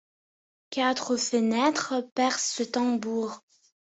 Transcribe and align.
Quatre 0.71 1.15
fenêtres 1.15 1.93
percent 2.15 2.55
ce 2.55 2.63
tambour. 2.67 3.43